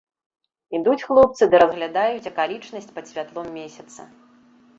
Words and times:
Ідуць 0.77 1.03
хлопцы 1.09 1.47
ды 1.51 1.59
разглядаюць 1.63 2.29
акалічнасць 2.33 2.91
пад 2.97 3.05
святлом 3.11 3.47
месяца. 3.61 4.01